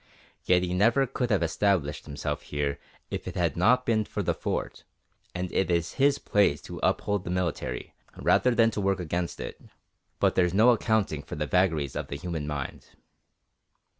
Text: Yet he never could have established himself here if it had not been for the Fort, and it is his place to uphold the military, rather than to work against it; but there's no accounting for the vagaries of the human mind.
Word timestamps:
Yet 0.45 0.63
he 0.63 0.73
never 0.73 1.05
could 1.05 1.29
have 1.29 1.43
established 1.43 2.05
himself 2.07 2.41
here 2.41 2.79
if 3.11 3.27
it 3.27 3.35
had 3.35 3.55
not 3.55 3.85
been 3.85 4.03
for 4.03 4.23
the 4.23 4.33
Fort, 4.33 4.83
and 5.35 5.51
it 5.51 5.69
is 5.69 5.99
his 6.01 6.17
place 6.17 6.59
to 6.63 6.79
uphold 6.81 7.23
the 7.23 7.29
military, 7.29 7.93
rather 8.17 8.55
than 8.55 8.71
to 8.71 8.81
work 8.81 8.99
against 8.99 9.39
it; 9.39 9.61
but 10.19 10.33
there's 10.33 10.55
no 10.55 10.71
accounting 10.71 11.21
for 11.21 11.35
the 11.35 11.45
vagaries 11.45 11.95
of 11.95 12.07
the 12.07 12.15
human 12.17 12.47
mind. 12.47 12.87